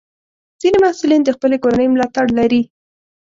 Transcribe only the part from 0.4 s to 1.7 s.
ځینې محصلین د خپلې